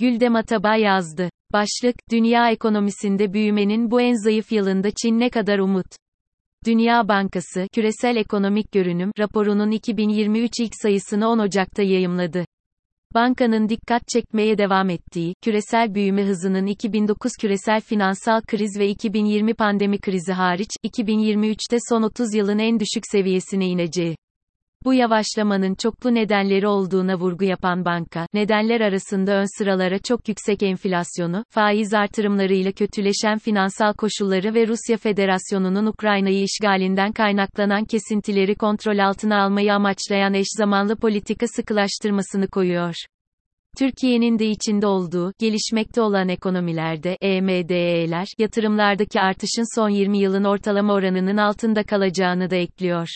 [0.00, 1.30] Güldem Atabay yazdı.
[1.52, 5.86] Başlık, Dünya ekonomisinde büyümenin bu en zayıf yılında Çin ne kadar umut?
[6.66, 12.44] Dünya Bankası, Küresel Ekonomik Görünüm, raporunun 2023 ilk sayısını 10 Ocak'ta yayımladı.
[13.14, 19.98] Bankanın dikkat çekmeye devam ettiği, küresel büyüme hızının 2009 küresel finansal kriz ve 2020 pandemi
[19.98, 24.16] krizi hariç, 2023'te son 30 yılın en düşük seviyesine ineceği.
[24.84, 31.44] Bu yavaşlamanın çoklu nedenleri olduğuna vurgu yapan banka, nedenler arasında ön sıralara çok yüksek enflasyonu,
[31.50, 39.74] faiz artırımlarıyla kötüleşen finansal koşulları ve Rusya Federasyonu'nun Ukrayna'yı işgalinden kaynaklanan kesintileri kontrol altına almayı
[39.74, 42.94] amaçlayan eş zamanlı politika sıkılaştırmasını koyuyor.
[43.78, 51.36] Türkiye'nin de içinde olduğu, gelişmekte olan ekonomilerde, EMDE'ler, yatırımlardaki artışın son 20 yılın ortalama oranının
[51.36, 53.08] altında kalacağını da ekliyor.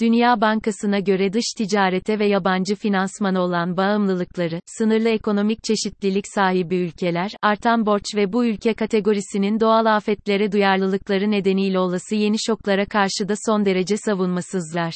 [0.00, 7.30] Dünya Bankası'na göre dış ticarete ve yabancı finansmana olan bağımlılıkları, sınırlı ekonomik çeşitlilik sahibi ülkeler,
[7.42, 13.34] artan borç ve bu ülke kategorisinin doğal afetlere duyarlılıkları nedeniyle olası yeni şoklara karşı da
[13.46, 14.94] son derece savunmasızlar.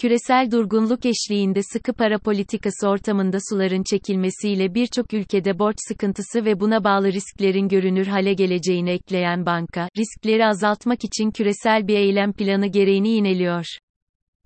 [0.00, 6.84] Küresel durgunluk eşliğinde sıkı para politikası ortamında suların çekilmesiyle birçok ülkede borç sıkıntısı ve buna
[6.84, 13.08] bağlı risklerin görünür hale geleceğini ekleyen banka, riskleri azaltmak için küresel bir eylem planı gereğini
[13.08, 13.66] yineliyor.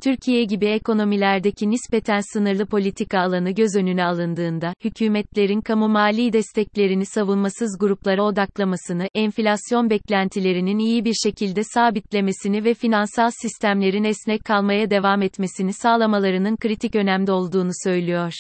[0.03, 7.77] Türkiye gibi ekonomilerdeki nispeten sınırlı politika alanı göz önüne alındığında, hükümetlerin kamu mali desteklerini savunmasız
[7.81, 15.73] gruplara odaklamasını, enflasyon beklentilerinin iyi bir şekilde sabitlemesini ve finansal sistemlerin esnek kalmaya devam etmesini
[15.73, 18.33] sağlamalarının kritik önemde olduğunu söylüyor.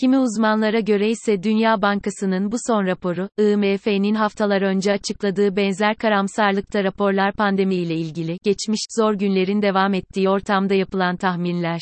[0.00, 6.84] Kimi uzmanlara göre ise Dünya Bankası'nın bu son raporu, IMF'nin haftalar önce açıkladığı benzer karamsarlıkta
[6.84, 11.80] raporlar pandemiyle ilgili, geçmiş, zor günlerin devam ettiği ortamda yapılan tahminler.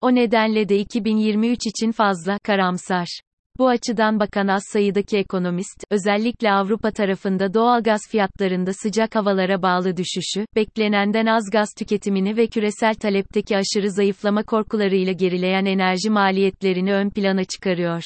[0.00, 3.20] O nedenle de 2023 için fazla karamsar.
[3.58, 9.96] Bu açıdan bakan az sayıdaki ekonomist, özellikle Avrupa tarafında doğal gaz fiyatlarında sıcak havalara bağlı
[9.96, 17.10] düşüşü, beklenenden az gaz tüketimini ve küresel talepteki aşırı zayıflama korkularıyla gerileyen enerji maliyetlerini ön
[17.10, 18.02] plana çıkarıyor.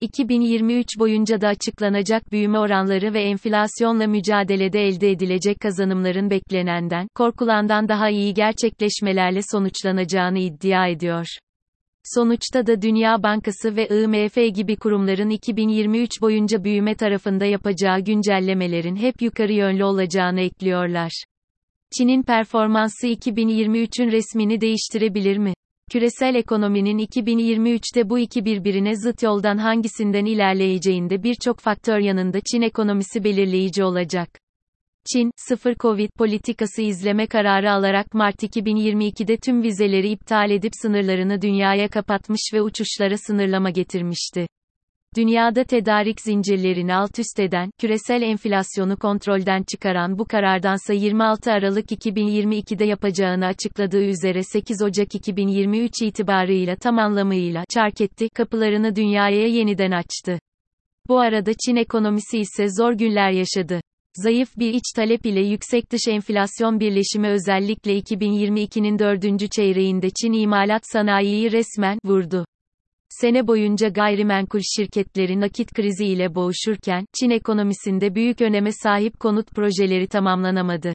[0.00, 8.10] 2023 boyunca da açıklanacak büyüme oranları ve enflasyonla mücadelede elde edilecek kazanımların beklenenden, korkulandan daha
[8.10, 11.26] iyi gerçekleşmelerle sonuçlanacağını iddia ediyor.
[12.14, 19.22] Sonuçta da Dünya Bankası ve IMF gibi kurumların 2023 boyunca büyüme tarafında yapacağı güncellemelerin hep
[19.22, 21.24] yukarı yönlü olacağını ekliyorlar.
[21.98, 25.54] Çin'in performansı 2023'ün resmini değiştirebilir mi?
[25.92, 33.24] Küresel ekonominin 2023'te bu iki birbirine zıt yoldan hangisinden ilerleyeceğinde birçok faktör yanında Çin ekonomisi
[33.24, 34.28] belirleyici olacak.
[35.12, 41.88] Çin, sıfır Covid politikası izleme kararı alarak Mart 2022'de tüm vizeleri iptal edip sınırlarını dünyaya
[41.88, 44.46] kapatmış ve uçuşlara sınırlama getirmişti.
[45.16, 52.84] Dünyada tedarik zincirlerini alt üst eden, küresel enflasyonu kontrolden çıkaran bu karardansa 26 Aralık 2022'de
[52.84, 60.38] yapacağını açıkladığı üzere 8 Ocak 2023 itibarıyla tam anlamıyla çark etti, kapılarını dünyaya yeniden açtı.
[61.08, 63.80] Bu arada Çin ekonomisi ise zor günler yaşadı.
[64.22, 70.82] Zayıf bir iç talep ile yüksek dış enflasyon birleşimi özellikle 2022'nin dördüncü çeyreğinde Çin imalat
[70.92, 72.46] sanayiyi resmen vurdu.
[73.08, 80.08] Sene boyunca gayrimenkul şirketleri nakit krizi ile boğuşurken, Çin ekonomisinde büyük öneme sahip konut projeleri
[80.08, 80.92] tamamlanamadı.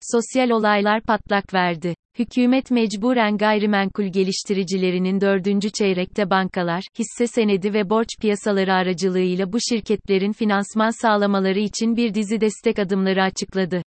[0.00, 1.94] Sosyal olaylar patlak verdi.
[2.18, 10.32] Hükümet mecburen gayrimenkul geliştiricilerinin dördüncü çeyrekte bankalar, hisse senedi ve borç piyasaları aracılığıyla bu şirketlerin
[10.32, 13.82] finansman sağlamaları için bir dizi destek adımları açıkladı.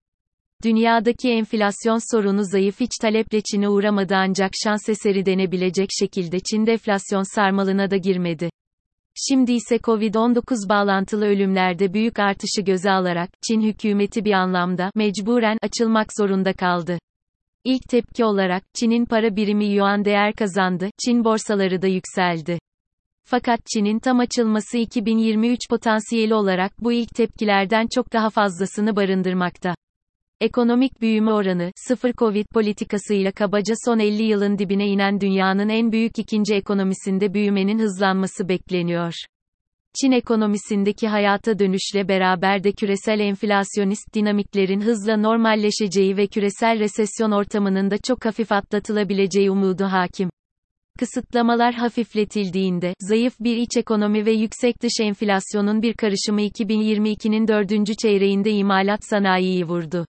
[0.64, 7.34] Dünyadaki enflasyon sorunu zayıf iç taleple Çin'e uğramadı ancak şans eseri denebilecek şekilde Çin deflasyon
[7.34, 8.50] sarmalına da girmedi.
[9.28, 16.06] Şimdi ise Covid-19 bağlantılı ölümlerde büyük artışı göze alarak, Çin hükümeti bir anlamda, mecburen, açılmak
[16.18, 16.98] zorunda kaldı.
[17.65, 22.59] İlk tepki olarak, Çin'in para birimi yuan değer kazandı, Çin borsaları da yükseldi.
[23.25, 29.74] Fakat Çin'in tam açılması 2023 potansiyeli olarak bu ilk tepkilerden çok daha fazlasını barındırmakta.
[30.41, 36.18] Ekonomik büyüme oranı, sıfır Covid politikasıyla kabaca son 50 yılın dibine inen dünyanın en büyük
[36.18, 39.15] ikinci ekonomisinde büyümenin hızlanması bekleniyor.
[40.01, 47.91] Çin ekonomisindeki hayata dönüşle beraber de küresel enflasyonist dinamiklerin hızla normalleşeceği ve küresel resesyon ortamının
[47.91, 50.31] da çok hafif atlatılabileceği umudu hakim.
[50.98, 58.51] Kısıtlamalar hafifletildiğinde, zayıf bir iç ekonomi ve yüksek dış enflasyonun bir karışımı 2022'nin dördüncü çeyreğinde
[58.51, 60.07] imalat sanayiyi vurdu.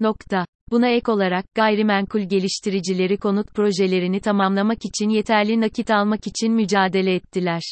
[0.00, 0.46] Nokta.
[0.70, 7.62] Buna ek olarak, gayrimenkul geliştiricileri konut projelerini tamamlamak için yeterli nakit almak için mücadele ettiler.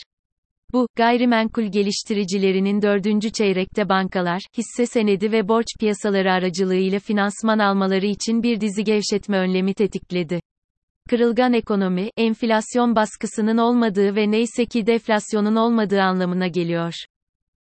[0.74, 8.42] Bu, gayrimenkul geliştiricilerinin dördüncü çeyrekte bankalar, hisse senedi ve borç piyasaları aracılığıyla finansman almaları için
[8.42, 10.40] bir dizi gevşetme önlemi tetikledi.
[11.10, 16.94] Kırılgan ekonomi, enflasyon baskısının olmadığı ve neyse ki deflasyonun olmadığı anlamına geliyor.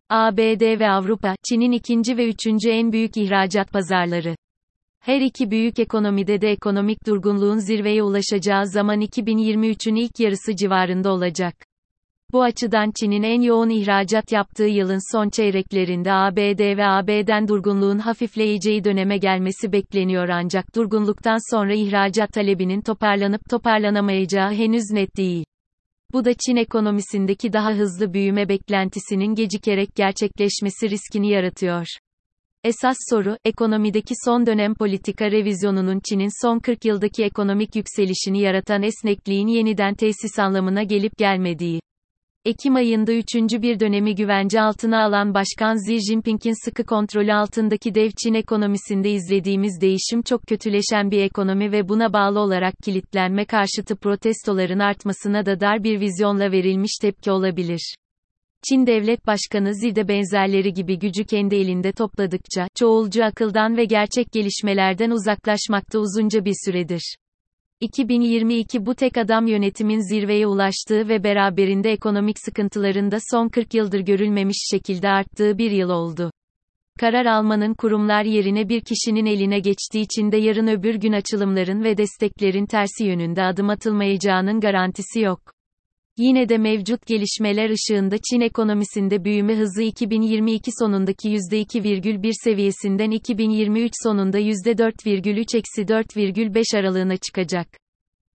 [0.09, 4.35] ABD ve Avrupa, Çin'in ikinci ve üçüncü en büyük ihracat pazarları.
[4.99, 11.72] Her iki büyük ekonomide de ekonomik durgunluğun zirveye ulaşacağı zaman 2023'ün ilk yarısı civarında olacak.
[12.33, 18.83] Bu açıdan Çin'in en yoğun ihracat yaptığı yılın son çeyreklerinde ABD ve AB'den durgunluğun hafifleyeceği
[18.83, 25.45] döneme gelmesi bekleniyor ancak durgunluktan sonra ihracat talebinin toparlanıp toparlanamayacağı henüz net değil.
[26.13, 31.85] Bu da Çin ekonomisindeki daha hızlı büyüme beklentisinin gecikerek gerçekleşmesi riskini yaratıyor.
[32.63, 39.47] Esas soru, ekonomideki son dönem politika revizyonunun Çin'in son 40 yıldaki ekonomik yükselişini yaratan esnekliğin
[39.47, 41.79] yeniden tesis anlamına gelip gelmediği.
[42.45, 48.09] Ekim ayında üçüncü bir dönemi güvence altına alan Başkan Xi Jinping'in sıkı kontrolü altındaki dev
[48.23, 54.79] Çin ekonomisinde izlediğimiz değişim çok kötüleşen bir ekonomi ve buna bağlı olarak kilitlenme karşıtı protestoların
[54.79, 57.95] artmasına da dar bir vizyonla verilmiş tepki olabilir.
[58.69, 64.31] Çin Devlet Başkanı Xi de benzerleri gibi gücü kendi elinde topladıkça, çoğulcu akıldan ve gerçek
[64.31, 67.15] gelişmelerden uzaklaşmakta uzunca bir süredir.
[67.83, 73.99] 2022 bu tek adam yönetimin zirveye ulaştığı ve beraberinde ekonomik sıkıntıların da son 40 yıldır
[73.99, 76.31] görülmemiş şekilde arttığı bir yıl oldu.
[76.99, 81.97] Karar almanın kurumlar yerine bir kişinin eline geçtiği için de yarın öbür gün açılımların ve
[81.97, 85.52] desteklerin tersi yönünde adım atılmayacağının garantisi yok.
[86.17, 94.39] Yine de mevcut gelişmeler ışığında Çin ekonomisinde büyüme hızı 2022 sonundaki %2,1 seviyesinden 2023 sonunda
[94.39, 97.67] %4,3-4,5 aralığına çıkacak.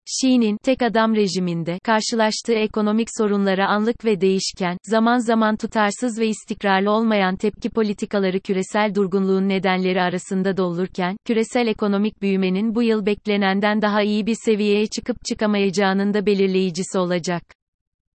[0.05, 6.91] Xi'nin tek adam rejiminde karşılaştığı ekonomik sorunlara anlık ve değişken, zaman zaman tutarsız ve istikrarlı
[6.91, 14.01] olmayan tepki politikaları küresel durgunluğun nedenleri arasında doldurken, küresel ekonomik büyümenin bu yıl beklenenden daha
[14.01, 17.43] iyi bir seviyeye çıkıp çıkamayacağının da belirleyicisi olacak.